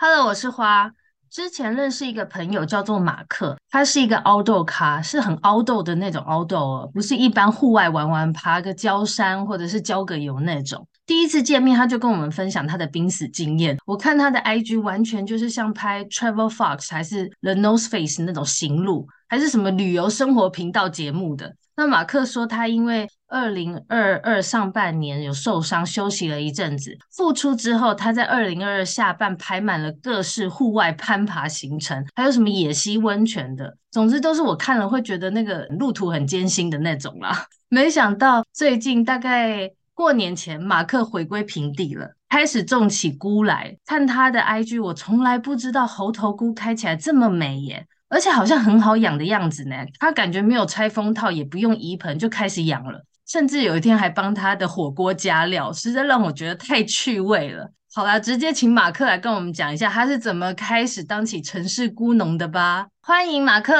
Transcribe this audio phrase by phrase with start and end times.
[0.00, 0.92] Hello，我是花。
[1.28, 10.86] 之前认识一个朋友叫做马克，他是一个 outdoor 咖，是很 outdoor 的那种 outdoor，不是一般户外玩玩，爬个郊山或者是郊个游那种。
[11.04, 13.76] 第一次见面，他就跟我们分享他的濒死经验。
[13.86, 21.56] 我看他的 IG 完全就是像拍 Travel Fox 还是 The Nose Face 那种行路，还是什么旅游生活频道节目的。
[21.78, 37.46] 那马克说，他因为二零二二上半年有受伤，休息了一阵子，复出之后，他在二零二二下半排满了各式户外攀爬行程，还有什么野溪温泉的，总之都是我看了会觉得那个路途很艰辛的那种啦。
[37.68, 43.78] 没想到最近大概过年前，马克回归平地了，开始种起菇来。
[43.86, 47.86] 看他的 IG，我从来不知道猴头菇开起来这么美耶。
[48.08, 57.70] 而且好像很好养的样子呢，他感觉没有拆封套，也不用移盆就开始养了，甚至有一天还帮他的火锅加料，实在让我觉得太趣味了。
[57.94, 62.86] 好啦，直接请马克来跟我们讲一下他是怎么开始当起城市菇农的吧。
[63.02, 63.74] 欢迎马克。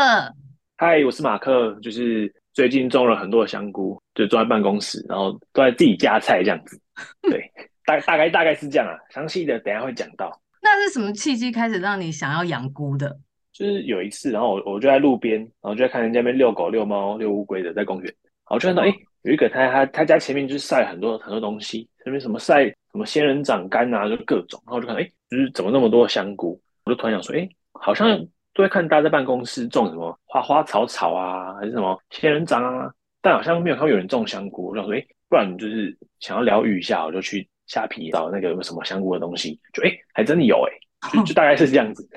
[0.76, 6.80] 嗨，我是马克，就是最近种了很多的香菇，就坐在办公室，然后都在自己夹菜这样子。
[7.30, 7.50] 对，
[7.84, 10.40] 大大概大概是这样啊，详细的等一下会讲到。
[10.60, 13.18] 那是什么契机开始让你想要养菇的？
[13.58, 28.16] 就是有一次，然后我我就在路边，然后就在看人家那边遛狗、遛猫、遛乌龟的，在公园，然后就看到哎、欸，有一个他他他家前面就是晒很多很多东西，那边什么晒什么仙人掌干啊，就各种，然后就看哎、欸，就是怎么那么多香菇，我就突然想说，哎、欸，好像
[28.54, 32.88] 都在看大家在办公室种什么花花草草啊，还是什么仙人掌啊，
[33.20, 40.87] 但好像没有看到有人种香菇，我就想说，哎、欸，不然就是想要疗愈一下，我就去虾皮找那个有什么香菇的东西，就哎、欸，还真的有哎、欸。
[41.12, 42.08] 就，就大概是这样子，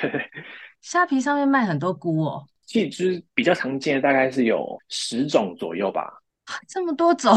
[0.82, 2.44] 虾皮上面卖很多菇哦。
[2.66, 6.10] 其实比较常见的，大概是有十种左右吧。
[6.68, 7.36] 这么多种？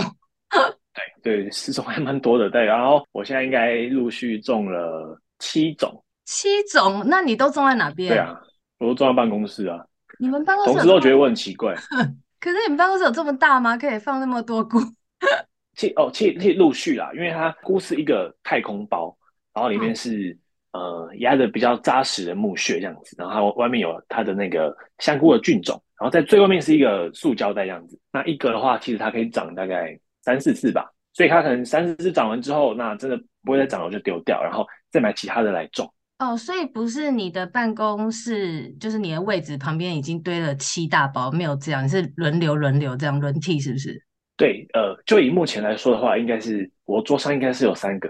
[1.22, 2.50] 对对，十种还蛮多的。
[2.50, 6.04] 对，然后我现在应该陆续种了七种。
[6.26, 7.04] 七种？
[7.06, 8.10] 那你都种在哪边？
[8.10, 8.40] 对啊，
[8.80, 9.84] 我都种在办公室啊。
[10.20, 11.76] 你们办公室同事都觉得我很奇怪。
[12.40, 13.78] 可是你们办公室有这么大吗？
[13.78, 14.80] 可以放那么多菇？
[15.76, 19.16] 其哦，其其实陆续啦，因为它菇是一个太空包，
[19.54, 20.38] 然后里面是。
[20.76, 27.98] 嗯呃，压的比较扎实的木屑这样子，然后它外面有它的那个香菇的菌种，然后在最外面是一个塑胶袋这样子。
[28.12, 35.90] 那一个的话，其实它可以长大概三四次吧，所以它可能三四次长完之后，那真的不会再长了就丢掉，然后再买其他的来种。
[36.20, 44.02] 哦，所以不是你的办公室，就是你的位置旁边已经堆了七大包，没有这样，你是轮流轮流这样轮替，是不是？
[44.38, 48.10] 对，呃，就以目前来说的话，应该是我桌上应该是有三个。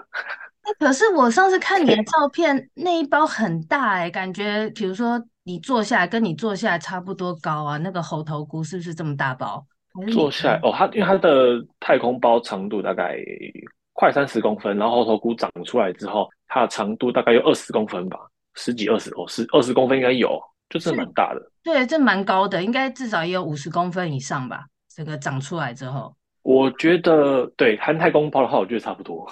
[0.80, 9.66] 可是我上次看你的照片，那一包很大哎、欸，感觉比如说你坐下来跟你坐下来差不多高啊，那个猴头菇是不是这么大包？
[10.12, 13.18] 坐下来哦，它因为它的太空包长度大概
[13.94, 18.18] 快三十公分，然后猴头菇长出来之后，它的长度大概有二十公分吧，
[18.56, 20.38] 十几二十哦，十二十公分应该有，
[20.70, 21.42] 就是蛮大的。
[21.64, 24.66] 对，这蛮高的，应该至少也有五十公分以上吧。
[24.94, 29.26] 这个长出来之后，我觉得对含太空包的话，我觉得差不多。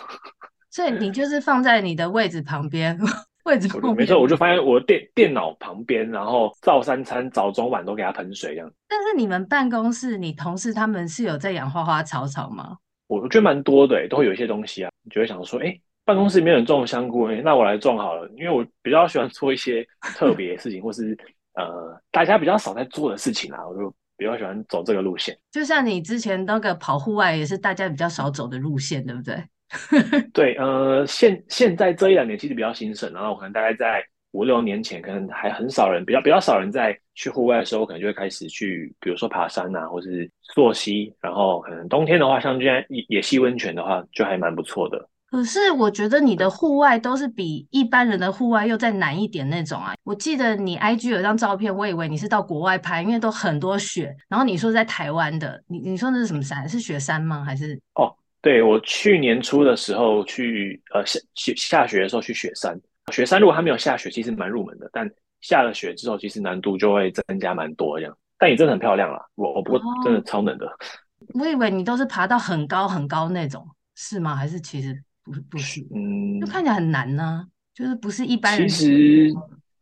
[0.74, 2.98] 所以你就是放在你的位置旁边，
[3.46, 8.74] 位置旁边没错，我就放在我的电电脑旁边，然后照三餐早中晚都给它喷水这样。
[8.88, 12.76] 但是你们办公室，你同事他们是有在养花花草草吗？
[13.06, 14.90] 我我觉得蛮多的，都会有一些东西啊。
[15.04, 21.16] 你就会想说，哎、欸，办公室里面有人种香菇，哎、欸，那我来种好了，因为我比较喜欢做一些特别的事情，或是
[21.54, 25.38] 呃大家比较少在做的事情啊，我就比较喜欢走这个路线。
[25.52, 29.36] 就像你之前那个跑户外，也是大家比较少走的路线，对不对？
[30.34, 45.10] 对，呃，现现在这一两年其实比较兴盛，然后可能大概在五六年前，可能还很少人，比较比较少人在去户外的时候，可能就会开始去，比如说爬山啊，或是溯溪，然后可能冬天的话，像这样野野溪温泉的话，就还蛮不错的。
[45.30, 49.96] 可是我觉得你的户外都是比一般人的户外又再难一点那种啊！
[50.04, 56.70] 我记得你 IG 有张照片，我以为你是到国外拍，因为都很多雪，然后你说在台湾的，你你说那是什么山？
[56.70, 57.44] 是雪山吗？
[57.44, 58.14] 还是哦？
[58.44, 62.78] 对，我去年初的时候去，呃，下雪下雪的时候去雪山。
[63.10, 65.10] 雪山如果还没有下雪，其实蛮入门的，但
[65.40, 68.18] 下了雪之后，其实难度就会增加蛮多这样。
[68.38, 70.68] 但也真的很漂亮啦，我我不过真的超冷的。
[70.68, 70.72] 哦。
[71.40, 74.36] 我以为你都是爬到很高很高那种，是吗？
[74.36, 74.94] 还是其实
[75.24, 75.80] 不不是？
[75.96, 78.68] 嗯，就看起来很难呢，啊，就是不是一般人。
[78.68, 79.34] 其实，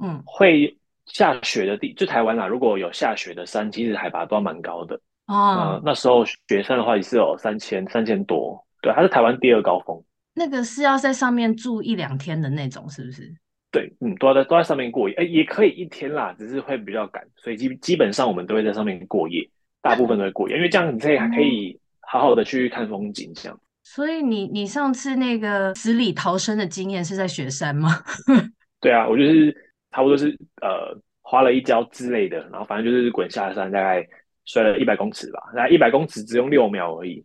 [0.03, 0.77] 嗯，会
[1.07, 5.01] 下雪的地，就台湾啦，如果有下雪的山，其实海拔都蛮高的。
[5.31, 10.01] 啊、呃，那时候雪山的话也是有三千三千多，对，它是台湾第二高峰。
[10.33, 13.33] 那个是要在上面住一两天的那种，是不是？
[13.71, 19.49] 对，嗯，都要在都在上面过夜，哎，也可以一天啦，只是会比较赶，所以基基本上我们都会在上面过夜，
[19.81, 23.57] 大部分都会过夜，因为这样你可以还可以好好的去看风景，这样。
[23.83, 27.89] 所以你你上次那个死里逃生的经验是在雪山吗？
[28.81, 29.55] 对啊，我就是
[29.91, 30.29] 差不多是
[30.61, 34.07] 呃滑了一跤之类的，然后反正就是滚下山，大概
[34.45, 37.23] 摔了一百公尺吧，大概一百公尺只用六秒而已，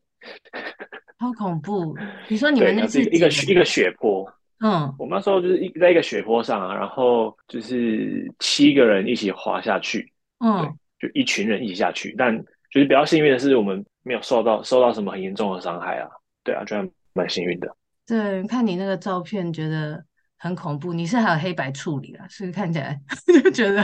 [1.18, 1.96] 好恐怖！
[2.28, 4.30] 你说你们那是一个一个雪坡，
[4.60, 12.36] 嗯，我们那时候就是一在一个雪坡上啊，然后就是七个人一起滑下去，嗯，就一群人一起下去，但
[12.70, 16.08] 就是比较幸运的是我们没有受到受到什么很严重的伤害啊，
[16.44, 17.76] 对啊，就还蛮幸运的。
[18.06, 20.04] 对，看你那个照片，觉得
[20.38, 20.92] 很恐怖。
[20.92, 22.26] 你是还有黑白处理啊？
[22.28, 23.00] 所以看起来
[23.42, 23.82] 就觉得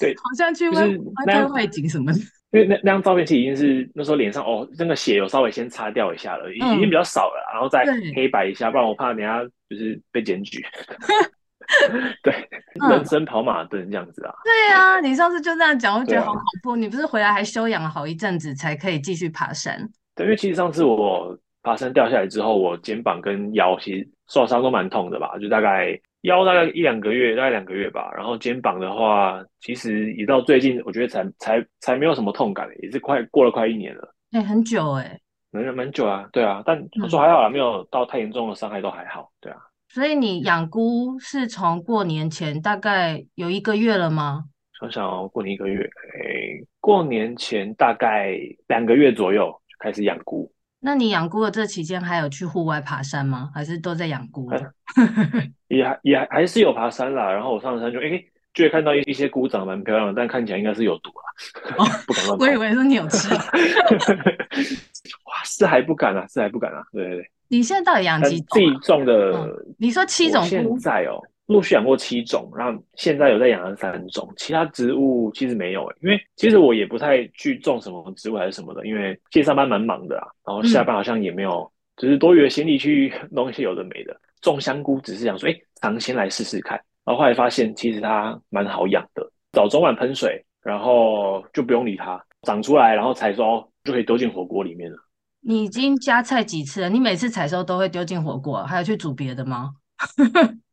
[0.00, 0.86] 对，好像去外
[1.26, 2.18] 拍外景什么的。
[2.52, 10.64] 因为那那张照片其实已经是那时候脸上哦，那个血有稍微先擦掉一下了，已经比较少了，然后再黑白一下，不然我怕等下就是被检举。
[12.22, 12.34] 对，
[12.90, 14.34] 人生跑马灯这样子啊。
[14.44, 16.76] 对啊，你上次就这样讲，我觉得好恐怖。
[16.76, 19.88] 你不是回来还休养了好一阵子才可以继续爬山？
[20.16, 21.38] 对，因为其实上次我。
[21.62, 28.10] 爬山掉下来之后，我肩膀跟腰其实受伤都蛮痛的吧，就大概腰大概一两个月，大概两个月吧。
[28.16, 34.14] 然后肩膀的话，其实一到最近，我觉得才才才没有什么痛感，也是快过了快一年了。
[34.32, 36.62] 哎、欸，很久哎、欸，蛮蛮久啊，对啊。
[36.64, 39.58] 但我说还好啦，嗯、没有到太严重的伤害，都还好，对啊。
[39.88, 44.44] 所以你养菇是从过年前大概有一个月了吗？
[44.78, 45.82] 想想哦，过年一个月，
[46.14, 48.38] 哎、欸，过年前大概
[48.68, 50.50] 两个月左右就开始养菇。
[50.80, 53.50] 那你养菇的这期间还有去户外爬山吗？
[53.54, 54.50] 还是都在养菇？
[55.68, 57.30] 也还也还是有爬山啦。
[57.30, 58.24] 然后我上山就哎、欸，
[58.54, 61.76] 就会看到一一些菇长蛮漂亮的，但看起来应该是有毒啦。
[61.76, 62.38] 哦， 不敢乱。
[62.38, 63.32] 我以为说你有吃。
[63.34, 63.40] 哇，
[65.44, 66.82] 是还不敢啊，是还不敢啊。
[66.92, 67.30] 对对对。
[67.48, 68.52] 你现在到底养几种、啊？
[68.52, 69.74] 自己种的、嗯。
[69.78, 70.48] 你说七种菇？
[70.48, 71.20] 现在哦。
[71.50, 84.16] 陆续养过七种，然后现在有在养了三种，其他植物其实没有诶，因为其实我也不太去种什么植物还是什么的，因为其实上班蛮忙的啊，然后下班好像也没有，只、嗯、是多余的心力去 弄一些有的没的。
[84.42, 94.96] 种香菇只是想说，哎，尝鲜来试试看，然后后来发现其实它蛮好养的，早中晚喷水，然后就不用理它，长出来然后采收就可以丢进火锅里面了。
[95.42, 96.88] 你已经加菜几次了？
[96.88, 99.72] 你每次采收都会丢进火锅，还有去煮别的吗？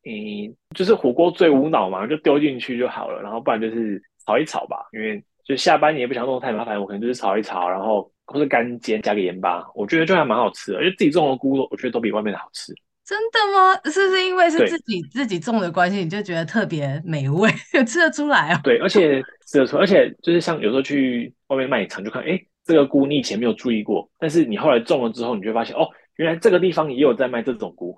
[0.08, 12.74] 嗯，就是火锅最无脑嘛，就丢进去就好了，然后不然就是炒一炒吧，因为就下班你也不想弄太麻烦，我可能就是炒一炒，然后或是干煎加个盐巴，我觉得就还蛮好吃的，因为自己种的菇，我觉得都比外面的好吃。
[13.06, 13.74] 真的吗？
[13.92, 17.50] 是不是因为是自己自己种的关系，你就觉得特别美味，
[17.88, 18.60] 吃得出来啊？
[18.64, 25.88] 对，而且吃得出，而且就是像有时候去外面卖场就看，哎，这个菇你以前没有注意过，但是你后来种了之后，你就会发现哦，
[26.18, 27.96] 原来这个地方也有在卖这种菇。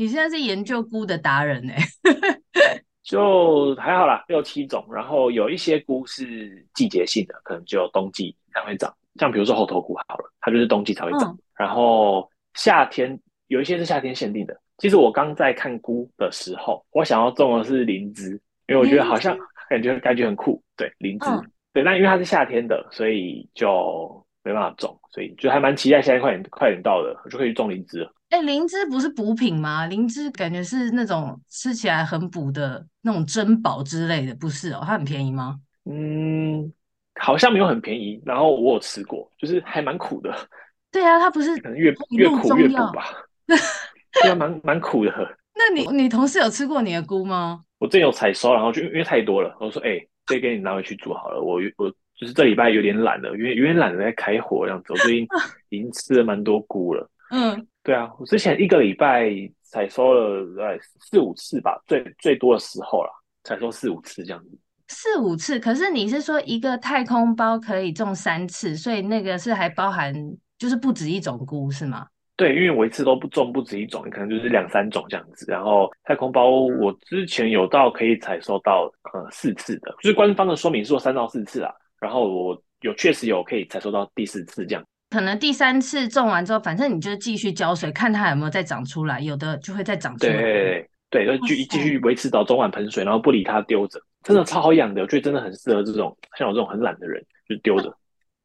[0.00, 1.74] 你现在是研究菇的达人呢？
[3.04, 11.30] 就还好啦，六七种，然后有一些菇是季节性的，可能只有冬季才会长，像比如说猴头菇好了，它就是冬季才会长。
[11.34, 14.58] 嗯、然后夏天有一些是夏天限定的。
[14.78, 19.36] 其实我刚在看菇的时候，我想要种的是灵芝，因为我觉得好像
[19.68, 20.62] 感觉感觉很酷。
[20.78, 28.10] 对，灵芝，嗯、对，但因为它是夏天的，所以就没办法种，所以就还蛮期待夏天快点快点到的，我就可以种灵芝了。
[28.30, 29.86] 哎，灵芝不是补品吗？
[29.86, 34.82] 灵芝感觉是那种吃起来很补的那种珍宝之类的，不是哦？
[34.86, 35.58] 它很便宜吗？
[35.84, 36.72] 嗯，
[37.20, 38.22] 好像没有很便宜。
[38.24, 40.32] 然后我有吃过，就是还蛮苦的。
[40.92, 43.04] 对啊，它不是可能越越苦越补吧？
[43.46, 45.12] 对啊，蛮蛮苦的。
[45.54, 47.62] 那你你同事有吃过你的菇吗？
[47.78, 51.42] 我之前有采收，然后就因为太多了，我说哎，这给你拿回去煮好了。
[51.42, 54.92] 我我就是这礼拜有点懒了，因为有点懒得在开火这样子。
[54.92, 55.26] 我最近
[55.70, 57.10] 已经吃了蛮多菇了。
[57.30, 57.66] 嗯。
[57.82, 59.30] 对啊，我之前一个礼拜
[59.62, 63.10] 采收了呃四五次吧，最最多的时候啦，
[63.42, 64.50] 采收四五次这样子。
[64.88, 70.12] 四五次，可是你是说一个太空包可以种三次，所以那个是还包含
[70.58, 72.06] 就是不止一种菇是吗？
[72.36, 75.46] 对，因为我一次都不种不止一种，可能就是两三种这样子。
[75.48, 84.84] 然后太空包我之前有到可以采收到呃四次的，就是官方的说明说三到四次啊，然后我有确实有可以采收到第四次这样。
[85.10, 90.32] 可能第三次种完之后，反正你就继续浇水，看它有没有再长出来，有的就会再长出来。
[90.32, 95.02] 对对，就继继续维持到中晚喷水，然后不理它丢着，真的超好养的。
[95.02, 97.92] 我觉得真的很适合这种像我这种很懒的人，就丢着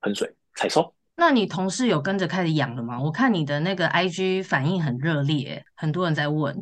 [0.01, 0.91] 喷水采收。
[1.15, 2.99] 那你同事有跟着开始养了吗？
[2.99, 6.55] 我看你的那个 IG 反应很热烈，很多人在问。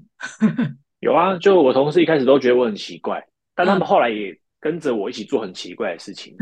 [1.00, 6.36] 有啊，就我同事一开始都觉得我很奇怪，但他们后来也跟着我一起做很奇怪的事情。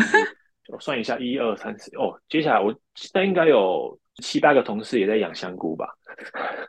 [0.71, 5.87] 我算一下，一二三四哦，接下来我现在应该有七八个同事也在养香菇吧？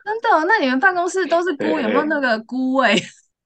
[0.05, 0.45] 真的？
[0.45, 2.95] 那你们办公室都是菇，有没有那个菇味？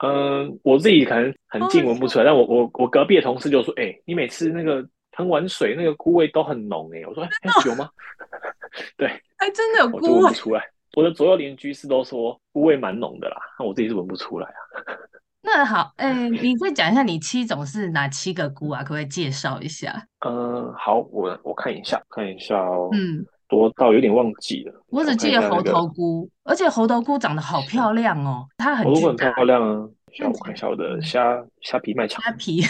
[0.03, 7.89] 嗯，我自己可能很近闻不出来，但我我我隔壁的同事就说：“哎、欸，你每次那个喷完水，那个菇味都很浓。”哎，我说：“哎、欸，有吗？”
[8.95, 10.63] 对，哎，真的有菇味，我闻不出来。
[10.95, 14.59] 我的左右邻居是都说菇味蛮浓的啦，那我自己是闻不出来啊。
[15.47, 18.83] 那好，哎、欸， 你再讲一下你七种是哪七个菇啊？
[18.83, 20.05] 可不可以介绍一下？
[20.27, 22.89] 嗯，好，我我看一下，看一下哦。
[22.91, 24.73] 嗯，多到有点忘记了。
[24.89, 28.95] 我只记得猴头菇，而且猴头菇长得好漂亮哦，它很巨大。
[28.95, 29.87] 猴头菇很漂亮啊。
[30.13, 32.21] 像我看一下我的虾虾皮卖场。
[32.23, 32.61] 虾皮。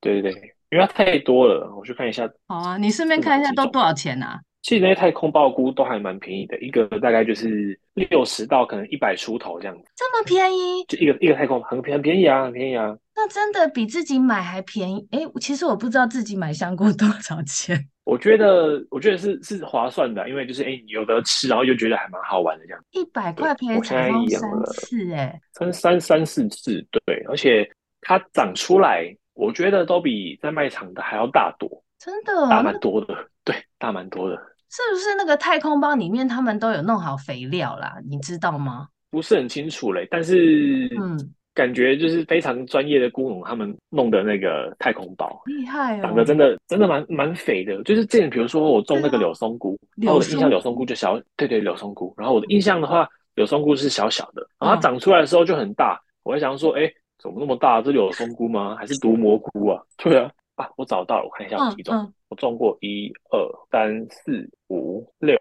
[0.00, 2.26] 对对对，因为它太多了，我去看一下。
[2.48, 4.40] 好啊，你顺便看一下都多少钱啊？
[4.62, 9.84] 其实那些太空爆菇都还蛮便宜的，一个大概就是六十到可能一百出头这样子。
[9.96, 10.84] 这么便宜？
[10.86, 12.96] 就一个一个太空很便很便宜啊，很便宜啊。
[13.16, 15.06] 那真的比自己买还便宜？
[15.10, 17.78] 哎，其实我不知道自己买香菇多少钱。
[18.04, 22.84] 我觉得我觉得是是划算的，因为就是哎，有的吃，然后又觉得还蛮好玩的这样。
[22.90, 31.70] 一百块可以采收三次，哎，三三三四次，对，而且它长出来，我觉得都比在卖场的还要大多。
[31.98, 32.48] 真的？
[32.48, 33.14] 大蛮多的，
[33.44, 34.36] 对，大蛮多的。
[34.72, 37.96] 是不是那个太空包里面他们都有弄好肥料啦？
[38.08, 38.88] 你知道吗？
[39.10, 41.18] 不是很清楚嘞，但是嗯，
[41.52, 47.82] 感觉就是非常专业的菇农他们弄的那个太空包，厉害哦，长得真的真的蛮蛮肥的。
[47.82, 52.14] 就是之前比如说我种那个柳松菇，然后我的印象柳松菇就小，对对，柳松菇。
[52.16, 56.00] 然后我的印象的话，柳松菇是小小的，然后它长出来的时候就很大。
[56.22, 57.82] 我还想说，哎，怎么那么大？
[57.82, 58.76] 这柳松菇吗？
[58.76, 59.82] 还是毒蘑菇啊？
[59.98, 60.30] 对啊。
[60.56, 61.94] 啊，我找到了，我看一下我几种。
[61.94, 63.38] 嗯嗯、我种过一二
[63.70, 65.36] 三四五六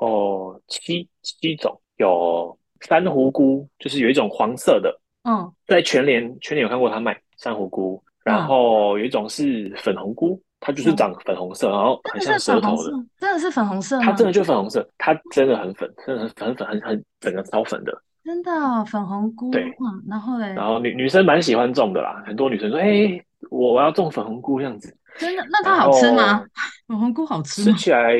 [0.00, 5.00] 哦七七种，有珊瑚菇，就是有一种黄色的。
[5.24, 18.02] 嗯，在全联全联有看过他卖珊瑚菇，然后有一种是粉红菇，它就是长粉红色，嗯、然后很像舌头的，真的是粉红色，它真的就粉红色，它真的很粉，真的很粉很很很整个超粉的。
[18.24, 24.96] 真的、哦、粉红菇，对，嗯、然后嘞，然后女女生蛮喜欢种的啦，很多女生说，哎、欸，我我要种粉红菇这样子。
[25.18, 25.46] 真的？
[25.50, 26.44] 那它好吃吗？
[26.86, 27.76] 粉红菇好吃吗？
[27.76, 28.16] 吃起来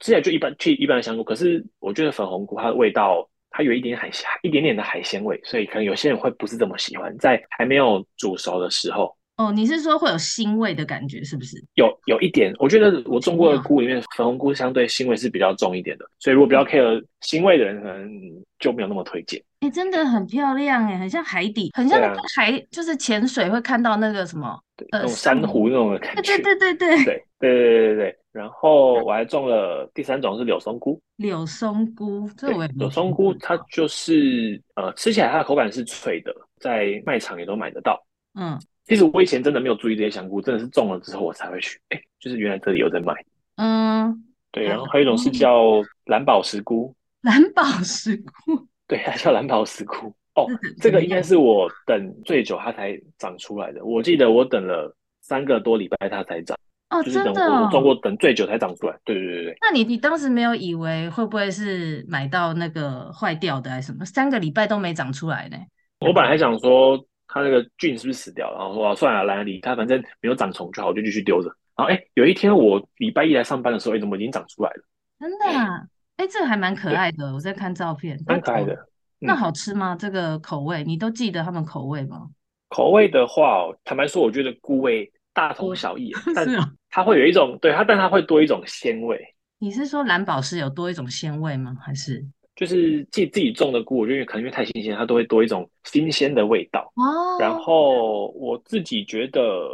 [0.00, 1.24] 吃起来就一般，去一般的香菇。
[1.24, 9.16] 可是我觉得粉红菇它的味道，它有一点海鲜，一点点的海鲜味，所以可能有些人会不是这么喜欢，在还没有煮熟的时候。
[9.36, 11.62] 哦，你是说会有腥味的感觉，是不是？
[11.74, 18.10] 有有一点，我觉得我种过的菇里面，粉红菇相对腥味是比较重一点的，所以如果比较 care 腥味的人，可能
[18.58, 19.38] 就没有那么推荐。
[19.60, 26.22] 哎、欸，真的很漂亮哎，很像海底，很像那个海，啊、就是潜水会看到那个什么，对呃，那种珊瑚那种的感觉。
[26.22, 28.18] 对对对对对对对对对对。
[28.32, 30.98] 然后我还种了第三种是柳松菇。
[31.16, 38.02] 柳松菇，这我也柳松菇它就是呃，吃起来它的口感是脆的，在卖场也都买得到。
[38.34, 38.58] 嗯。
[38.86, 43.12] 其实我以前真的没有注意这些香菇，真的是种了之后我才会去，哎，就是原来这里有在卖。
[43.56, 46.94] 嗯，对，然后还有一种是叫蓝宝石菇。
[47.22, 50.14] 蓝宝石菇，对，它叫蓝宝石菇。
[50.36, 50.46] 哦，
[50.80, 53.84] 这个应该是我等最久它才长出来的。
[53.84, 56.56] 我记得我等了三个多礼拜它才长。
[56.90, 58.96] 哦，就是等真的，我种过等最久才长出来。
[59.04, 59.56] 对对对对。
[59.60, 64.04] 那你你当时没有以为会不会是买到那个坏掉的还是什么？
[64.04, 65.56] 三个礼拜都没长出来呢？
[65.98, 67.04] 我本来还想说。
[67.28, 68.58] 它那个菌是不是死掉了？
[68.58, 71.48] 然后说算了，懒得理它，反正没有长虫就好，我就继续丢着。
[71.76, 74.82] 然后哎，有一天我礼拜一来上班的时候，哎，怎么已经长出来了？
[75.18, 75.82] 真的啊？
[76.16, 77.34] 哎，这个还蛮可爱的。
[77.34, 78.74] 我在看照片，蛮可爱的。
[79.18, 79.96] 那好吃吗？
[79.98, 82.30] 这个口味你都记得他们口味吗？
[82.68, 86.58] 口味的话，坦白说，我觉得菇味大同小异，但是
[86.90, 89.18] 它会有一种对它，但它会多一种鲜味。
[89.58, 91.76] 你是说蓝宝石有多一种鲜味吗？
[91.80, 92.26] 还是？
[92.56, 96.90] 就是自己自己种的菇，我觉得可能因为太新鲜，它都会多一种新鲜的味道。
[96.96, 97.36] 哦。
[97.38, 99.68] 然后我自己觉得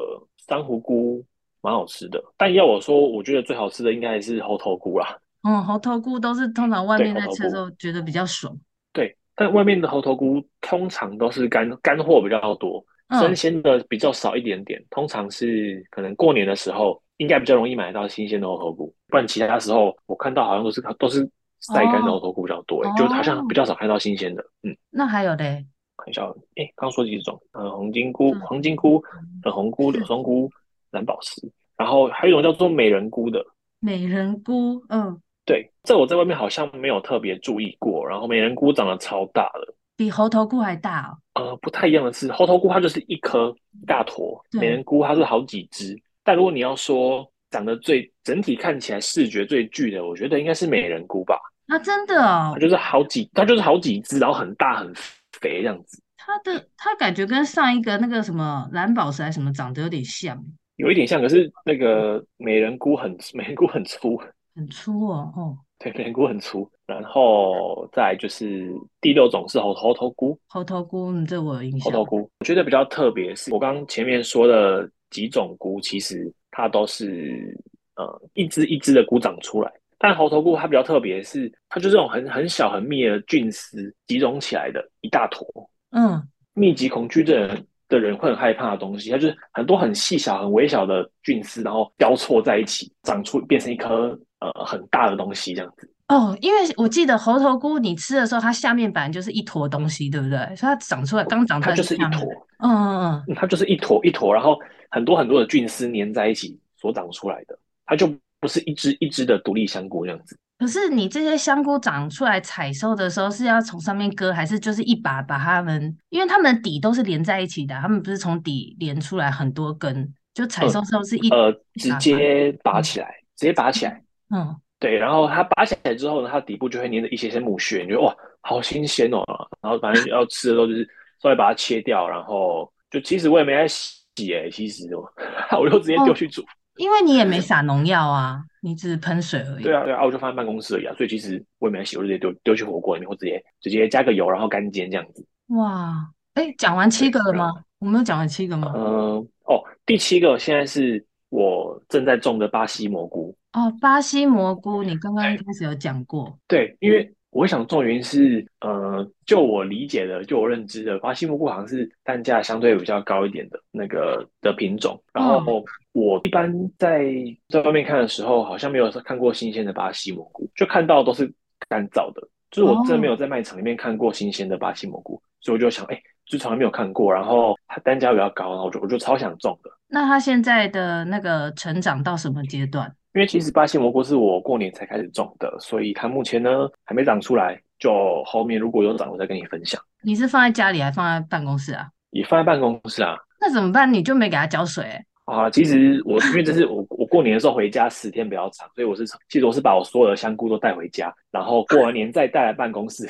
[0.49, 1.25] 珊瑚菇
[1.61, 5.17] 蛮好吃的，但要我说，我觉得最好吃的应该还是猴头菇啦。
[5.45, 8.53] 嗯，猴头菇都是通常外面在吃的时候觉得比较爽。
[8.93, 14.85] 对，但外面的猴头菇通常都是干干货比较多，生鲜的比较少一点点。
[14.91, 21.31] 通常是可能过年的时候应该比较容易买到新鲜的猴头菇，不然其他时候我看到好像都是都是。
[21.63, 24.45] 晒干的猴头菇比较多，哦、就好像比较少看到新鲜的。
[24.63, 25.65] 嗯，那还有嘞？
[25.97, 26.23] 看一下，
[26.57, 27.41] 哎，刚说几种？
[27.53, 29.03] 呃，红金菇、黄金菇、
[29.43, 30.51] 粉红菇、柳 松菇、
[30.91, 31.41] 蓝宝石，
[31.77, 33.45] 然后还有一种叫做美人菇的。
[33.79, 38.07] 美人菇，嗯，对，这我在外面好像没有特别注意过。
[38.07, 41.43] 然后美人菇长得超大的，比猴头菇还大哦。
[41.43, 43.55] 呃，不太一样的是，猴头菇它就是一颗
[43.87, 45.97] 大坨，美人菇它是好几只。
[46.25, 51.39] 但如果你要说长得最整体看起来视觉最巨的，我觉得应该是美人菇吧。
[51.69, 54.93] 啊，真的哦，它就是好几，它就是好几只，然后很大很
[55.41, 56.03] 肥这样子。
[56.17, 60.37] 它的它感觉跟上一个那个什么蓝宝石还是什么长得有点像，
[60.77, 64.17] 有一点像，可是那个美人菇很美人菇很粗，
[64.57, 65.33] 很粗哦。
[65.37, 66.69] 哦，对，美人菇很粗。
[66.85, 71.91] 然后再就是第六种是猴猴头菇，猴头菇，嗯，这我有印象。
[71.91, 77.57] 猴头菇，我觉得比较特别是，我刚刚前面说的几种菇，其实它都是
[77.95, 79.71] 呃一只一只的菇长出来。
[79.97, 85.47] 但猴头菇它比较特别，是它就是这种很很小很密的菌丝集中起来的一大坨。
[85.93, 86.21] 嗯，
[86.55, 95.89] 密集恐惧症的人会很害怕的东西，它就是很多很细小、很微小的菌丝，然后交错在一起，长出变成一颗呃很大的东西这样子。
[96.09, 100.39] 哦，因为我记得猴头菇你吃的时候，它下面本来就是一坨东西，对不对？
[100.57, 102.27] 所以它长出来刚长出来，它就是一坨，
[102.59, 104.59] 嗯嗯嗯，它就是一坨一坨，然后
[104.93, 108.07] 很多很多的菌丝粘在一起所长出来的，它就
[108.39, 110.39] 不是一只一只的独立香菇这样子。
[110.59, 115.97] 可是你这些香菇长出来采收的时候是要从上面割，还是就是一把把它们？
[116.11, 124.01] 因为它们底都是连在一起的，它们不是从底连出来很多根，就采收时候是一、嗯、呃直接拔起来，嗯、直接拔起来。
[124.31, 129.25] 嗯，对，然后它拔起来之后呢，它底部就会粘着一些些木屑，你觉得哇，好新鲜哦。
[129.61, 130.89] 然后反正要吃的时候就是
[131.21, 135.11] 稍微把它切掉，然后就其实我也没在洗诶，其实我
[135.61, 136.43] 我就直接丢去煮。
[136.43, 139.63] 哦因为你也没撒农药啊，你只是喷水而已。
[139.63, 145.23] 对啊，对啊，我就放在办公室而已啊，所以其实我也没洗，我就直接丢丢去火锅里面，或直接直接加个油，然后干煎这样子。
[145.49, 147.53] 哇，哎，讲完七个了吗？
[147.79, 148.73] 我没有讲完七个吗？
[148.75, 153.37] 嗯，哦，第七个现在是我正在种的巴西蘑菇。
[153.53, 156.39] 哦，巴西蘑菇，你刚刚一开始有讲过。
[156.49, 157.15] 对，因为。
[157.33, 165.03] 我想种原因是，呃，就我理解的，就我认知的，巴西蘑菇好像是单价相对比较高一点的那个的品种。
[165.15, 167.11] 然后我一般在
[167.49, 171.33] 在外面看的时候，好像没有看过新鲜的巴西蘑菇，就看到都是
[171.69, 172.21] 干燥的。
[172.51, 177.11] 就是我真的没有在卖场里面看过新鲜的巴西蘑菇，所以我就想，哎，就从来没有看过。
[177.11, 179.71] 然后它单价比较高，然后我就我就超想种的。
[179.89, 182.95] 那它现在的那个成长到什么阶段？
[183.15, 187.61] 因为其实巴西蘑菇是我过年才开始种的，所以它目前呢还没长出来。
[187.79, 189.81] 就后面如果有长，我再跟你分享。
[190.03, 191.89] 你是放在家里还放在办公室啊？
[192.11, 193.17] 也放在办公室啊。
[193.41, 193.93] 那怎么办？
[193.93, 194.85] 你就没给它浇水？
[195.25, 203.09] 啊，其实我因为这是我我过年的时候回家十天比较长，所以我是其实我是把我所有的香菇都带回家，然后过完年再带来办公室，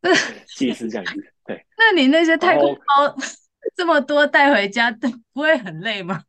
[0.56, 1.14] 其实是这样子。
[1.46, 1.62] 对。
[1.76, 3.14] 那你那些太空包
[3.76, 4.90] 这么多带回家，
[5.34, 6.22] 不会很累吗？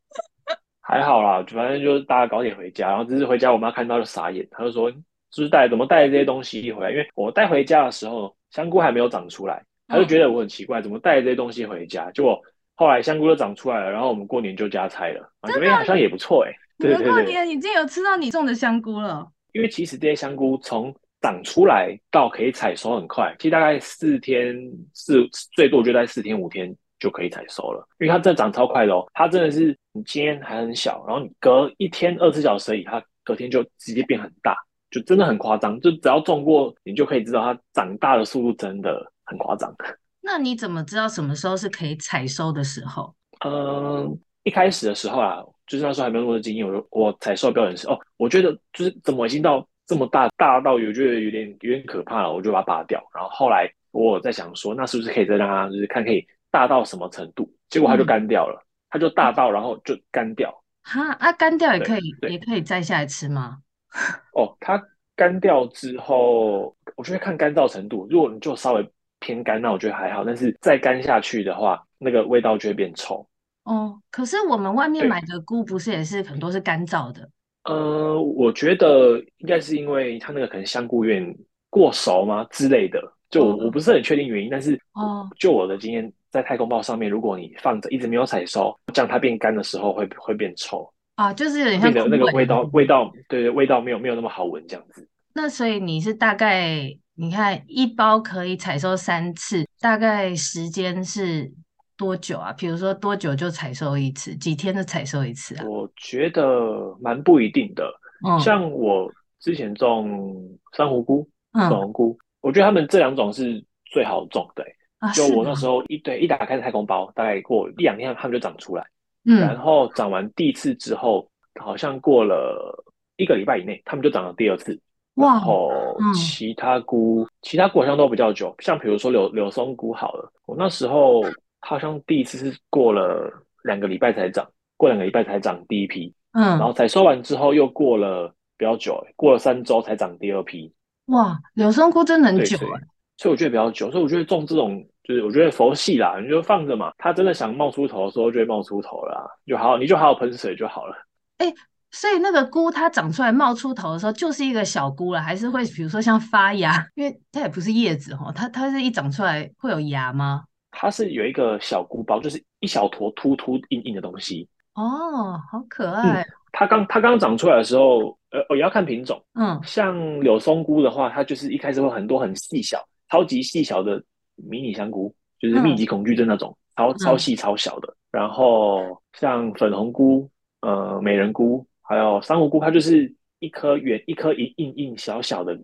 [0.90, 4.90] 还好啦，反正就是大家早点回家，然后只是回家我妈看到就傻眼，她就说
[5.30, 12.10] ：“就是带怎么带这些东西回来？”因为我带回家的时候香菇还没有长出来，她就觉得我很奇怪，怎么带这些东西回家？
[12.12, 12.40] 结果
[12.74, 16.52] 后来香菇都长出来了，然后我们过年就加菜了，觉得好像也不错哎。
[16.78, 19.28] 对对对，过年已经有吃到你种的香菇了。
[19.52, 24.56] 因为其实这些香菇从长出来到可以采收很快，其实大概四天
[24.94, 26.74] 四最多就在四天五天。
[26.98, 29.06] 就可以采收了，因为它真的长超快的哦。
[29.14, 34.56] 它真的是你今天还很小，然后你隔一天二十四小时而已，它隔天就直接变很大，
[34.90, 35.80] 就真的很夸张。
[35.80, 39.74] 就只要种过，你就可以知道它长大的速度真的很夸张。
[40.20, 43.14] 那你怎么知道什么时候是可以采收的时候？
[43.44, 53.02] 嗯，一开始的时候啊，就是那时候还没有那么多经验，我我采收标准是哦，我觉得就是怎么已经到这么大，大到有觉得有点有点可怕了，我就把它拔掉。
[53.14, 56.26] 然后后来我在想说，那是不是可以再让它就是看可以。
[56.50, 57.52] 大到什么程度？
[57.68, 60.52] 结果它就干掉了，嗯、它就大到然后就干掉。
[60.82, 63.58] 哈啊，干掉也可以，也可以摘下来吃吗？
[64.32, 64.82] 哦，它
[65.14, 68.06] 干掉之后，我觉得看干燥程度。
[68.08, 70.24] 如果你就稍微偏干，那我觉得还好。
[70.24, 73.28] 但是再干下去的话，那个味道就会变臭。
[73.64, 77.28] 哦，可是我们外面买的菇不是也是很多是干燥的？
[77.64, 81.36] 呃，我觉得应该是因为它那个可能香菇有点
[81.68, 82.98] 过熟吗之类的。
[83.28, 86.10] 就我、哦、我不是很确定原因，但是哦，就我的经验。
[86.30, 95.08] 在太空包上面，如果你放着一直没有采收，这样它变干的时候会会变臭啊，就是有点像那个味道，味道对对，味道没有没有那么好闻这样子。
[95.34, 101.52] 那所以你是大概你看一包可以采收三次，大概时间是
[101.96, 102.52] 多久啊？
[102.52, 104.36] 比如说多久就采收一次？
[104.36, 105.64] 几天就采收一次啊？
[105.66, 107.84] 我觉得蛮不一定的。
[108.26, 109.10] 嗯，像我
[109.40, 110.36] 之前种
[110.76, 114.74] 珊瑚菇、粉红菇，嗯，我觉得他们这两种是最好种的欸。
[115.14, 118.84] 就我那时候一对一打开太空包，大概过一两天，它们就长出来。
[119.24, 121.28] 嗯，然后长完第一次之后，
[121.60, 122.84] 好像过了
[123.16, 124.78] 一个礼拜以内，它们就长了第二次。
[125.14, 125.32] 哇！
[125.32, 125.70] 然后
[126.14, 131.22] 其他菇，嗯、其他菇好像都比较久，像比如说柳柳松菇好了，我那时候
[131.60, 133.28] 好像第一次是过了
[133.64, 136.14] 两个礼拜才长，过两个礼拜才长第一批。
[136.32, 140.72] 嗯，然后采收完之后又过了比较久，过了三周才长第二批。
[141.06, 142.80] 哇，柳松菇真的很久哎。
[143.18, 150.94] 所以我觉得比较久，所以我觉得种这种就是我觉得佛系啦，你就放着嘛，它真的想冒出头的时候就会冒出头了啦，就好，你就好好喷水就好了。
[151.38, 151.54] 哎、欸，
[151.90, 156.86] 所以那个菇它长出来冒出头的时候就是一个小菇了，还是会比如说像发芽？
[156.94, 160.44] 因为它也不是叶子哈，它它是一长出来会有芽吗？
[160.70, 164.48] 它是有一个小菇包，就是一小坨突突硬硬的东西。
[164.74, 166.22] 哦，好可爱。
[166.22, 169.20] 嗯、它刚它刚长出来的时候，呃，也要看品种。
[169.34, 172.78] 嗯，像柳松菇的话，它就是一开始会很多很细小。
[173.10, 174.02] 超级细小的
[174.36, 177.94] 迷你香菇，就是密集恐惧症那种，超超细超小的。
[178.10, 185.58] 然后像粉红菇、呃美人菇，还有珊瑚菇，它就是一颗圆、一颗一硬硬小小的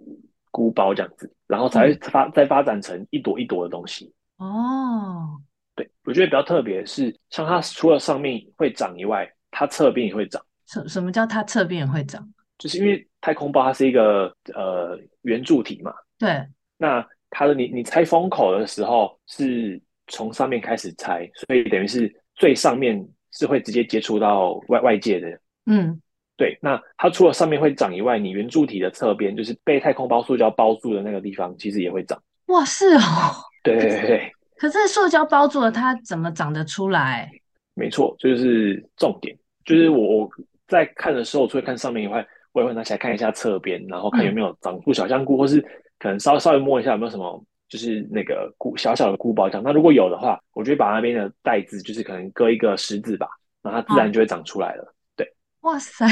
[0.51, 4.13] 菇包这样子，然后才会发再发展成一朵一朵的东西。
[4.37, 5.41] 哦，
[5.75, 10.45] 对，我觉得比较特别是，像它除了上面会长以外，它侧边也会长。
[10.67, 12.29] 什什么叫它侧边也会长？
[12.59, 15.93] 就是因为太空包它是一个呃圆柱体嘛。
[16.19, 16.47] 对。
[16.77, 25.29] 那它的你你拆封口的时候是从上面开始拆，所以等于是最上面是会直接接触到外外界的。
[25.67, 26.01] 嗯，
[26.37, 26.57] 对。
[26.63, 32.23] 那它除了上面会长以外，你圆柱体的侧边就是被太空包塑胶包住的那个地方，其实也会长。
[32.47, 33.01] 哇，是哦。
[33.63, 34.33] 对对对。
[34.57, 37.29] 可是塑胶包住了，它怎么长得出来？
[37.75, 39.37] 没错，就是重点。
[39.65, 40.31] 就是我我
[40.69, 45.65] 在看的时候，除了看上面以外，我也会拿起来看一下侧边，然后看有没有长出小香菇，嗯、或是
[46.05, 49.63] 可能稍稍微摸一下有没有什么，就是那个菇小小的菇包这样。
[49.65, 53.27] 那如果有的话，我就会把那边的袋子，就是可能割一个十字吧，
[53.63, 54.85] 然后它自然就会长出来了。
[54.85, 56.05] 啊、对，哇塞，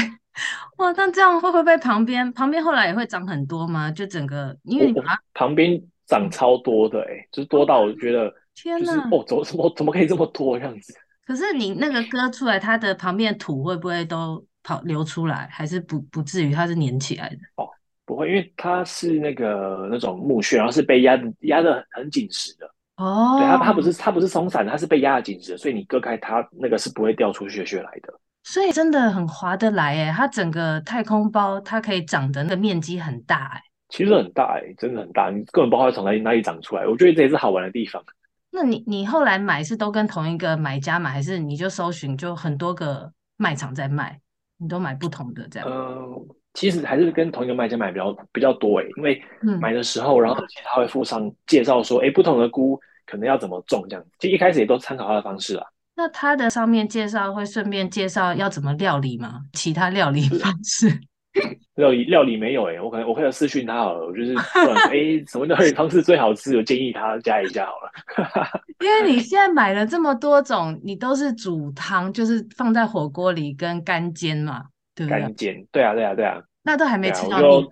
[0.77, 3.91] 哇，那这样会不会被旁边旁边后来也会长很多吗？
[3.91, 10.91] 就整个因为你把它旁边长超多的、欸，哎，就是多到我觉得、就是，天哪，哦，怎么怎么怎么可以这么多这样子？
[11.27, 15.47] 可是你那个割出来，它的旁边的土会不会都跑流出来？
[15.51, 16.51] 还是不不至于？
[16.51, 17.37] 它是粘起来的？
[17.57, 17.69] 哦，
[18.05, 22.65] 不会，因为它是那个那种木屑，然后是被压的压的很紧实的。
[22.97, 28.13] 哦，对，它它不是它不是松散的，它是被压的紧实的，所以你割开它那个是不会掉出血血来的。
[28.43, 33.61] 所以真的很划得来诶，它整个太空包它可以长的那个面积很大诶。
[33.89, 36.85] 其实很大诶，真的很大，你根本不知道从哪里哪里长出来。
[36.85, 38.03] 我觉得这也是好玩的地方。
[38.51, 44.19] 那你你后来买是都跟同一个买家买，还是你就搜寻就很多个卖场在卖，
[44.57, 45.67] 你都买不同的这样？
[45.67, 49.21] 呃，其实还是跟同一个卖家买比较比较多诶，因为
[49.59, 54.05] 买的时候，嗯、然后他会附上介绍说，哎，不同的菇可能要怎么种这样。
[54.19, 55.65] 其实一开始也都参考他的方式啦。
[55.95, 59.41] 那他的上面介绍会顺便介绍要怎么料理吗？
[59.53, 60.89] 其他料理方式？
[61.75, 66.55] 料理料理没有哎、欸，我可能我可以私讯他好了，我就是哎、欸， 什么料理方式最好吃？
[66.55, 68.47] 我建议他加一下好了。
[68.79, 74.65] 因为你现在买了这么多种，你都是煮汤，就是放在火锅里跟干煎嘛，
[75.07, 76.41] 干煎，对啊，对啊，对啊。
[76.63, 77.67] 那都还没吃到腻，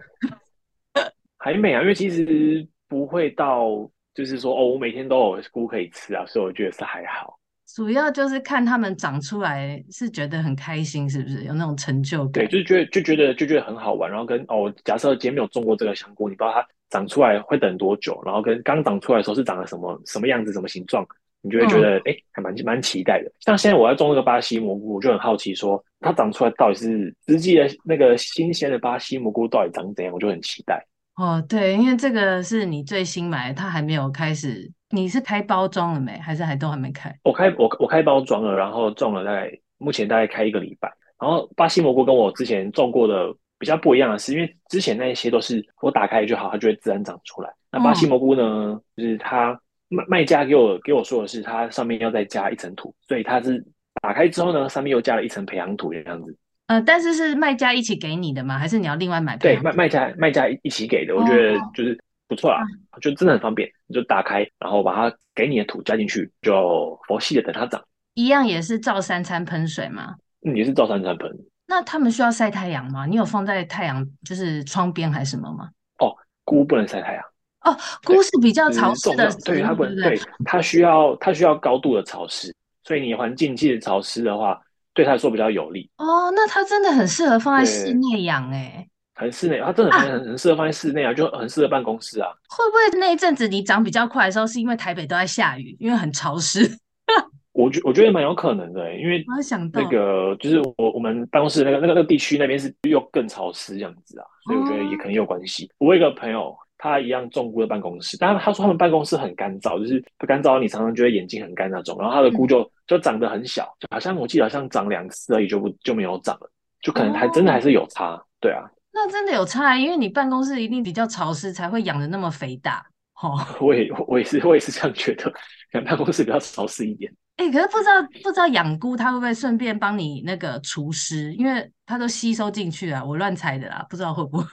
[1.37, 3.67] 还没啊，因为其实不会到，
[4.13, 7.37] 就是说哦，我每天都有菇可以吃啊，所以我觉得是还好。
[7.73, 12.45] 主要就是看他们长出来是觉得很开心，是不是有那种成就感？
[12.45, 14.11] 对，就觉得就觉得就觉得很好玩。
[14.11, 21.07] 然后跟哦，假设今天没有种过这个香菇，你不知道它长出来会等多久，然后跟刚长出来的时候是长了什么什么样子、什么形状，
[21.41, 23.31] 你就会觉得哎、嗯，还蛮蛮期待的。
[23.39, 30.85] 像现在我要种那个巴西蘑菇，我就很好奇，说它长出来到底是实际的那个新鲜的巴西蘑菇到底长怎样，我就很期待。
[31.15, 34.71] 哦，对，因为这个是你最新买的，它还没有开始。
[34.93, 36.17] 你是开包装了没？
[36.19, 37.13] 还是还都还没开？
[37.23, 40.91] 我开我我开包装了，然后种了大概目前大概开一个礼拜。
[41.19, 47.49] 然后巴西蘑菇跟我之前种过的比较不一样的是，因为之前那一些都是我打开就好，它就会自然长出来。
[47.71, 49.57] 那巴西蘑菇呢，嗯、就是它
[49.91, 53.63] 卖卖家给我给我说的是，它上面要再加一层土，所以它是
[54.01, 56.35] 打开之后呢，上面又加了一层培养土这样子。
[56.65, 58.57] 呃，但是是卖家一起给你的吗？
[58.57, 59.37] 还是你要另外买？
[59.37, 61.15] 对，卖卖家卖家一起给的。
[61.15, 61.93] 我觉得就是。
[61.93, 62.63] 哦不错啊，
[63.01, 67.83] 就真的很方便，你就打开，然后把它给你的土加进去，就佛系的等它长。
[68.13, 70.15] 一样也是照三餐喷水吗？
[70.45, 71.29] 嗯，也是照三餐喷。
[71.67, 73.05] 那他们需要晒太阳吗？
[73.05, 75.67] 你有放在太阳就是窗边还是什么吗？
[75.99, 77.23] 哦，菇不能晒太阳。
[77.63, 84.59] 哦，菇是比较潮湿的，对，它不能，对，它需要它需要高度的潮湿，所以你环境既潮湿的话，
[84.93, 85.89] 对它来说比较有利。
[85.97, 88.87] 哦，那它真的很适合放在室内养哎。
[89.13, 92.29] 很室内，它真的很很很适合放在室内啊，啊，就很适合办公室啊。
[92.49, 96.67] 会不会那一阵子你长比较快的时候，是因为台北都在下雨，因为很潮湿？
[97.53, 105.87] 我觉我觉得蛮有可能的，欸，因为我想到那个就是我我们办公室那个那个那个地区那边是又更潮湿这样子啊，所以我觉得也可能有关系，哦。
[105.87, 111.95] 我有一个朋友，他一样种菇的办公室，但他说他们办公室很干燥，就是不干燥，你常常觉得眼睛很干那种。
[111.99, 118.63] 然后他的菇就，嗯、就长得很小，就好像我记得好像长两次而已就不就没有长了，就可能还真的还是有差，哦，对啊。
[118.91, 122.83] 那真的有差，因为你办公室一定比较潮湿，才会养的那么肥大。
[123.21, 125.31] 哦， 我也我也是我也是这样觉得，
[125.73, 127.13] 养办公室比较潮湿一点。
[127.37, 133.05] 哎、欸，可是不知道不知道养菇它会不会顺便帮你那个除湿，因为它都吸收进去了。
[133.05, 134.45] 我乱猜的啦，不知道会不会。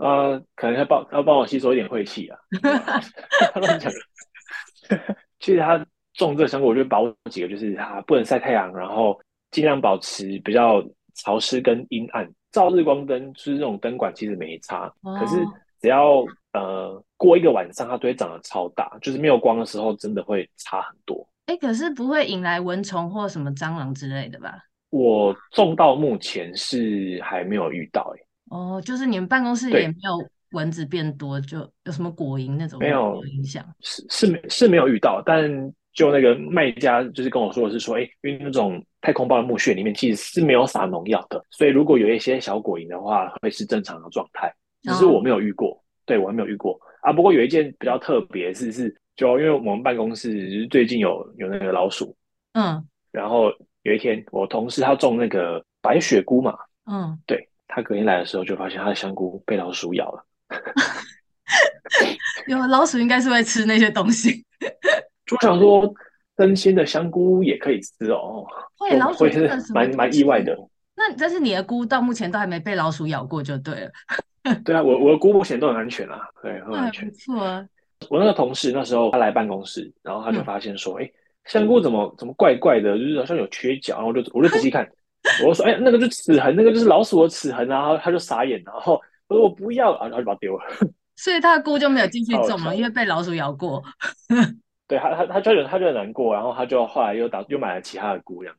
[0.00, 2.38] 呃，可能要帮要帮我吸收一点晦气啊。
[3.60, 3.92] 乱讲。
[5.38, 5.78] 其实他
[6.14, 10.82] 种这个香菇，我就保几个，就是它不能晒太阳，然后尽量保持比较
[11.14, 12.28] 潮湿跟阴暗。
[12.50, 14.92] 照日光灯就是这种灯管，其实没差。
[15.02, 15.16] 哦。
[15.18, 15.36] 可是
[15.80, 21.28] 只要呃，过一个晚上它都会长得超大，就是没有光的时候真的会差很多。
[21.46, 24.58] 哎，可是不会引来蚊虫或什么蟑螂之类的吧？
[24.90, 28.20] 我种到目前是还没有遇到，哎。
[28.50, 33.64] 哦，就是你们办公室也没有蚊子变多，就有什么果蝇那种没有影响？
[33.80, 35.48] 是是没是没有遇到，但
[35.92, 44.52] 就那个卖家就是跟我说的是说，哎，因为那种太空包的木屑里面其实是没有撒农药的，所以如果有一些小果蝇的话，会是正常的状态。
[44.82, 47.12] 只是我没有遇过，哦、对我还没有遇过啊。
[47.12, 52.16] 不过有一件比较特别是是，就因为我们办公室最近有有那个老鼠，
[52.54, 52.82] 嗯，
[53.12, 56.56] 然后有一天我同事他种那个白雪菇嘛，
[56.90, 57.46] 嗯，对。
[57.72, 60.26] 他隔天来的时候，就发现他的香菇被老鼠咬了。
[62.46, 64.44] 有老鼠应该是会吃那些东西。
[65.26, 65.92] 就想说，
[66.38, 68.44] 新鲜的香菇也可以吃哦。
[68.76, 70.56] 会，老鼠是蛮蛮意外的。
[70.96, 73.90] 那但是你的菇到目前都还没被老鼠咬过，就对了。
[74.64, 77.08] 对啊，我我的菇目前都很安全啊，对，很安全。
[77.08, 77.64] 不错啊。
[78.08, 81.12] 我那个同事那时候他来办公室，然后他就发现说：“哎、嗯，
[81.44, 84.88] 香菇怎么怎么怪怪的，就是好像有缺角。”然后我就我就仔细看。
[85.46, 90.64] 我说：“哎、欸，那个就是齿痕，那个就是老鼠的齿痕。”然后他就傻眼，然后我说：“我不要。”然后就把它丢了。
[91.16, 93.82] 所以他的菇就没有继续种了，因为被老鼠咬过。
[94.88, 98.56] 对他，他他就他就很难过，然后他就后来又打又买了其他的菇，这样。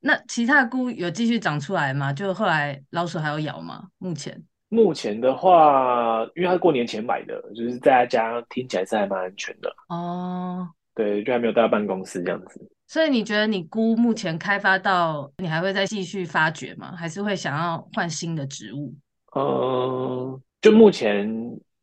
[0.00, 2.12] 那其他的菇有继续长出来吗？
[2.12, 3.88] 就后来老鼠还有咬吗？
[3.98, 9.74] 目前目前的话，因为他过年前买的，就是在他家听起来是还蛮安全的。
[9.88, 12.70] 哦，对，就还没有带到办公室这样子。
[12.88, 16.96] 所以你觉得你菇目前开发到，你还会再继续发掘吗？
[16.96, 18.94] 还是会想要换新的植物？
[19.36, 21.30] 嗯，就目前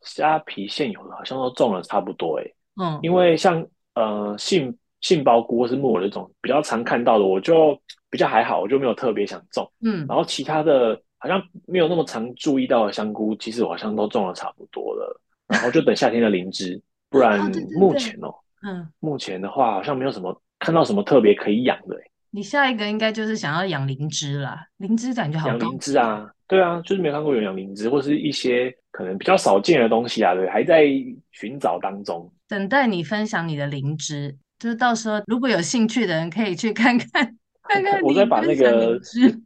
[0.02, 2.56] 虾皮现有的好像都种了差不多诶。
[2.82, 3.64] 嗯，因为像
[3.94, 9.72] 呃杏杏鲍菇或是木耳这种比较常看到的，我就比较还好，我就没有特别想种。
[9.84, 15.22] 嗯，然后其他的好像没有那么常注意到的香菇，其实我好像都种了差不多了。
[15.50, 17.40] 然后就等夏天的灵芝，不 然
[17.80, 20.42] 目前哦，嗯，目前的话好像没有什么。
[20.60, 21.96] 看到什么特别可以养的？
[22.32, 25.48] 你下一个应该就是想要养灵芝啦，灵芝感觉好。
[25.48, 30.86] 养灵芝啊，对啊，就是没看过有养灵芝，或是一些可能比较少见的东西啊，对，还在
[31.32, 32.32] 寻找当中。
[32.48, 37.38] 等待你分享你的灵芝，就是到时候如果有兴趣的人可以去看看，
[37.70, 38.02] 看看。
[38.02, 39.00] 我再把那个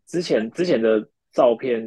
[0.05, 1.83] 之前之前的照片。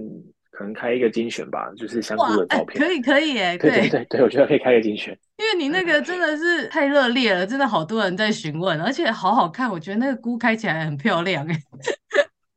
[0.63, 2.81] 可能开一个精选吧，就是香菇的照片。
[2.81, 5.13] 可以可以哎， 对对对对，我觉得可以开个精选。
[5.39, 11.57] 因为你那个真的是太热烈了，真的好多人在询问，而且好好看，我觉得那个菇开起来很漂亮哎。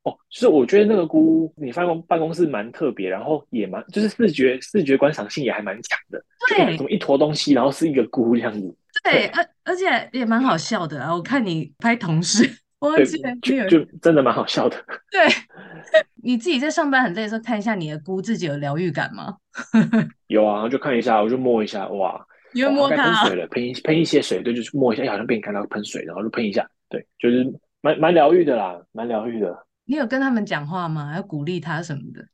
[0.04, 6.24] 哦，就是我觉得那个菇，你办公办公室蛮特别，然后也蛮就是视觉视觉观赏性也还蛮强的。
[6.48, 8.76] 对，怎么一坨东西，然后是一个菇这样子。
[9.04, 11.12] 对，而而且也蛮好笑的啊！
[11.12, 12.48] 我看你拍同事。
[12.93, 13.06] 对，
[13.41, 14.78] 就就真的蛮好笑的。
[15.12, 15.28] 对，
[16.24, 19.38] 你自己在上班很累的时候，看一下你的菇，自己有疗愈感吗？
[20.28, 23.04] 有啊，就看一下，我就摸一下，哇，你会摸它？
[23.04, 27.45] 喷水了，喷一喷一些水，对，就是摸一下，哎好像被你看到喷水，然后就喷一下，对，就是
[27.82, 29.65] 蛮蛮疗愈的啦，蛮疗愈的。
[29.86, 31.13] 你有跟他们讲话吗？
[31.15, 32.26] 要鼓励他什么的？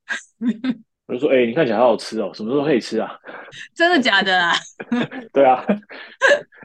[1.07, 3.11] 我就说，哎、欸，你看起来好好吃哦，什么时候可以吃啊？
[3.75, 4.53] 真的假的啊？
[5.33, 5.61] 对啊，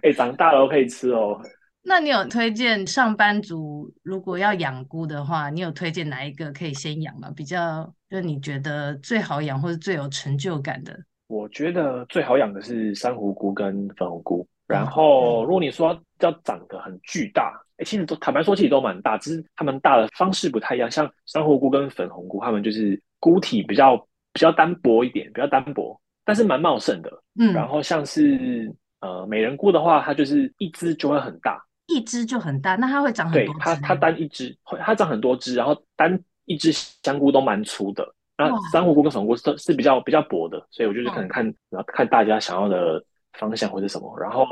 [0.03, 1.41] 哎、欸，长大了都可以吃哦。
[1.89, 7.31] 那你有推荐上班族如果要养菇的话，你有推荐哪一个可以先养吗？
[7.37, 10.99] 比较就你觉得最好养或者最有成就感的？
[11.29, 14.47] 我觉得最好养的是珊瑚菇跟粉红菇。
[14.67, 20.91] 然后如果你说要长得很巨大，哎，其实都坦白说，其实都蛮大，只是它们大的方式不太一样。
[20.91, 23.97] 像珊瑚菇跟粉红菇，它们就是菇体比较
[24.33, 27.11] 比较单薄一点，比较单薄，但是蛮茂盛的。
[27.39, 31.63] 嗯，然后像是呃美人菇的话，它就是一只就会很大。
[31.87, 33.55] 一只就很大，那它会长很多。
[33.55, 38.07] 对，它它单一只会，它长很多只，然后单一只香菇都蛮粗的。
[38.39, 43.03] 那珊瑚菇跟粉菇是是比较比较薄的，所以我就是可能看，然后看大家想要的
[43.39, 44.15] 方向或者什么。
[44.21, 44.45] 然后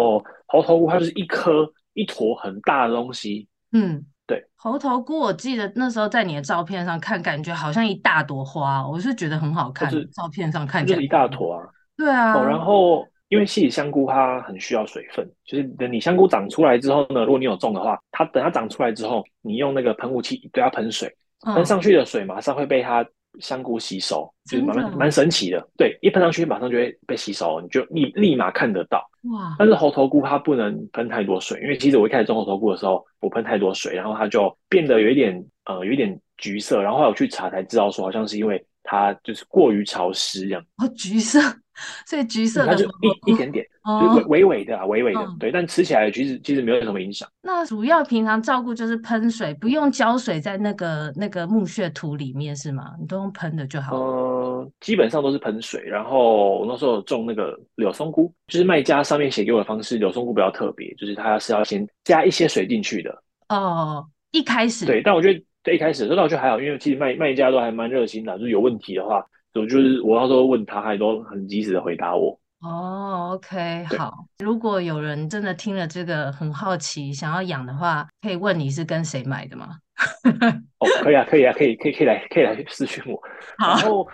[0.47, 3.49] 猴头菇它就是一颗一坨很大的东西。
[3.73, 4.43] 嗯，对。
[4.57, 9.91] 猴头菇我记得那时候在你的照片上看，感觉好像一大朵花，我是觉得很好看。
[9.91, 11.67] 就是照片上看起来就是一大坨啊。
[11.97, 12.33] 对啊。
[12.33, 13.07] 哦，然后。
[13.35, 21.09] 因为其实香菇它很需要水分，就是等你香菇长出来之后呢，如果你有种的话，它等它长出来之后，你用那个喷雾器对它喷水，
[21.43, 23.05] 喷、嗯、上去的水马上会被它
[23.41, 25.69] 香菇吸收，就是蛮蛮神奇的。
[25.77, 29.05] 对，一喷上去马上就会被吸收，你就立立马看得到。
[29.33, 29.57] 哇！
[29.59, 40.65] 但是猴头菇它不能喷太多水，因为其实我一开始种猴头菇的时候，我喷太多水，然后它就变得有一点呃有一点橘色，然后后来我去查才知道说，好像是因为它就是过于潮湿这样。
[40.77, 41.41] 哦，橘色，
[42.07, 45.51] 所以橘色的、嗯、它就一一点点，哦、就是微微微的啊，微微的，嗯、对。
[45.51, 47.29] 但吃起来其实其实没有什么影响。
[47.43, 52.93] 那主要平常照顾就是喷水，不用浇水在那个那个木屑土里面是吗？
[53.01, 53.97] 你都用喷的就好。
[53.97, 55.83] 嗯，基本上都是喷水。
[55.83, 63.23] 然后我那时候种那个柳松菇，就是卖家上面写给我的方式，柳松菇比较特别，就是它是要先加一些水进去的。
[63.49, 69.25] 哦，一开始对，但我觉得对一开始，这倒就还好，因为其实卖卖家都还蛮热心的，就是有问题的话，
[69.55, 72.39] 我就是我到时候问他，他都很及时的回答我。
[72.61, 74.27] 哦，OK，好。
[74.39, 79.79] 如果有人真的听了这个很好奇，想要养的话，可以问你是跟谁买的吗？
[80.79, 83.21] 哦，可以啊，可以啊，可以，可以，可以来，可以来私讯我。
[83.59, 84.07] 好然后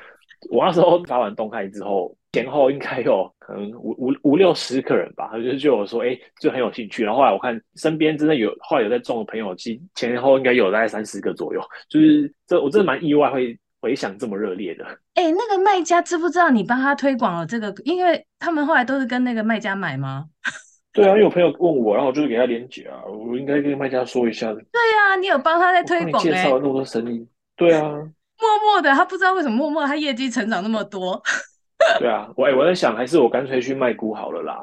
[0.51, 2.17] 我那时候发完动态之后。
[2.33, 7.03] 前后应该有可能五五五六十个人吧，他就就有说，哎、欸，就很有兴趣。
[7.03, 11.61] 然后后来我看身边真的有，后来有在种的朋友，其前后应该有大概三十个左右。
[11.89, 14.85] 就是这我真的蛮意外，会回响这么热烈的。
[15.15, 17.75] 哎、欸，那个卖家知不知道你帮他推广了这个？
[17.85, 20.27] 因为他们后来都是跟那个卖家买吗？
[20.93, 24.55] 对啊，因为有朋友问我，然后我就是给他连结啊，我应该跟卖家说一下的。
[24.55, 27.27] 对啊，你有帮他在推广、欸，介绍了那么多生意。
[27.57, 31.21] 对啊，默默的，他不知道为什么默默他业绩成长那么多。
[31.99, 34.59] 对啊，我哎，我在想，还是我干脆去卖菇好了啦，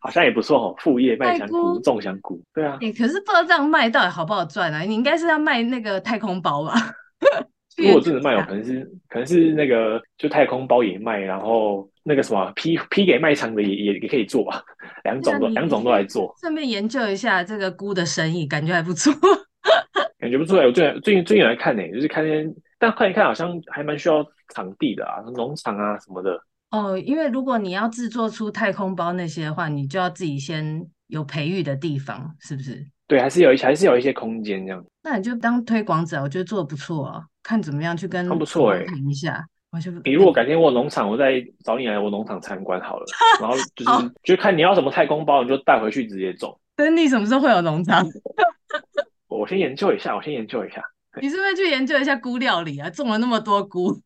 [0.00, 2.78] 好像也不错哦，副业卖香菇、种香菇，对啊。
[2.80, 4.80] 哎，可是不知道这样卖到底好不好赚啊？
[4.82, 6.74] 你应该是要卖那个太空包吧？
[7.78, 14.62] 如果真的卖，有可能是可能是那个就太空包也卖，然后那个什么批批给卖场的也也也可以做吧，
[15.04, 16.34] 两种都两种都来做。
[16.40, 19.12] 顺便研究一下这个菇的生意，感觉还不错。
[20.18, 22.44] 感觉不错哎，我最近最近最近有来看呢，就是看那
[22.84, 24.22] 但看一看好像还蛮需要
[24.54, 26.38] 场地的啊，农场啊什么的。
[26.70, 32.86] 哦，因为如果你要制作出太空包那些的话，你就要自己先有培育的地方，是不是？
[33.06, 34.84] 对，还是有一还是有一些空间这样。
[35.02, 38.28] 那你就当推广者，我觉得做的不错哦，看怎么样去跟。
[38.38, 39.46] 不错哎，谈一下。
[39.70, 43.06] 我就你如果改天我农场，我再找你来我农场参观好了。
[43.40, 46.58] 然后就是就看你要什么太空包，你就带回去直接种。
[46.76, 48.06] 等你什么时候会有农场？
[49.28, 50.82] 我先研究一下，我先研究一下。
[51.20, 52.90] 你是不是去研究一下菇料理啊？
[52.90, 54.00] 种了那么多菇，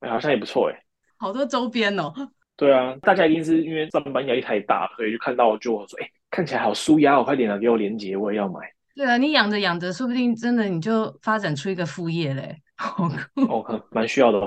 [0.00, 0.82] 哎，好像也不错哎，
[1.18, 2.12] 好多周边哦。
[2.56, 8.60] 对啊，大家一定是因为上班压力太大，所以就看到就说，哎，看起来好舒压哦，快点啊，给我链接，我也要买。
[8.94, 14.46] 对啊，你养着养着，说不定真的你就发展出一个副业嘞，好酷哦，蛮需要的哦。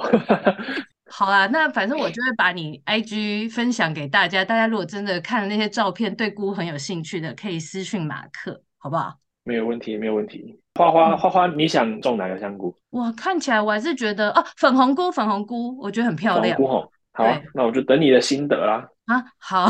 [1.10, 9.16] 好啊，那反正我就会把你 IG 分享给大家，大家如果真的看了那些照片，对菇很有兴趣的，可以私讯马克，好不好？
[9.46, 10.60] 没有问题，没有问题。
[10.74, 12.76] 花花花花，你想种哪个香菇？
[12.90, 16.58] 哇，看起来我还是觉得哦，粉红菇，粉红菇，我觉得很漂亮。
[16.58, 18.86] 粉红菇吼，好，对那我就等你的心得啦。
[19.06, 19.70] 啊，好，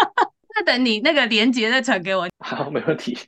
[0.56, 2.26] 那等你那个链接再传给我。
[2.38, 3.18] 好，没问题，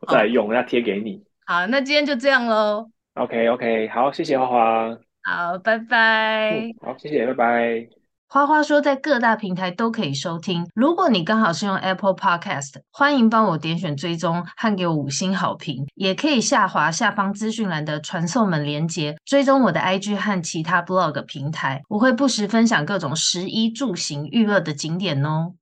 [0.00, 1.22] 我再来用，要贴、哦、给你。
[1.46, 2.90] 好，那今天就这样喽。
[3.14, 4.98] OK，OK，okay, okay, 好，谢谢花花。
[5.22, 6.58] 好，拜拜。
[6.58, 7.97] 嗯、好，谢谢，拜拜。
[8.30, 10.68] 花花说，在各大平台都可以收听。
[10.74, 15.86] 如果你刚好是用 Apple Podcast，欢迎帮我点选追踪和给我五星好评。
[15.94, 21.80] 也可以下滑下方资讯栏的传送门连接，追踪我的 IG 和其他 Blog 平台。
[21.88, 25.54] 我会不时分享各种食衣住行娱乐的景点哦。